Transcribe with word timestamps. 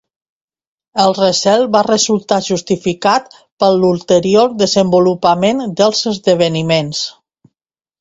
El 1.03 1.11
recel 1.17 1.65
va 1.75 1.81
resultar 1.87 2.39
justificat 2.47 3.31
per 3.65 3.71
l'ulterior 3.77 4.59
desenvolupament 4.65 5.65
dels 5.85 6.05
esdeveniments. 6.17 7.09